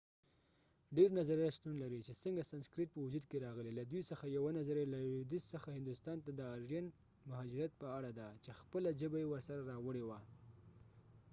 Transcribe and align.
ډیر 0.97 1.09
نظريات 1.19 1.53
شتون 1.57 1.75
لري 1.83 1.99
چې 2.07 2.13
څنګه 2.23 2.49
سنسکرت 2.51 2.89
په 2.93 2.99
وجود 3.05 3.23
کې 3.27 3.43
راغلی 3.45 3.71
له 3.79 3.83
دوی 3.91 4.01
څخه 4.11 4.25
یوه 4.37 4.51
نظريه 4.59 4.87
له 4.93 4.99
لویدیځ 5.05 5.43
څخه 5.53 5.75
هندوستان 5.77 6.17
ته 6.25 6.31
د 6.33 6.41
آرین 6.53 6.85
مهاجرت 7.29 7.73
په 7.81 7.87
اړه 7.97 8.11
ده 8.19 8.27
چې 8.43 8.51
خپله 8.59 8.89
ژبه 8.99 9.17
یې 9.21 9.27
ورسره 9.31 9.61
راوړې 9.71 10.03
وه 10.05 10.19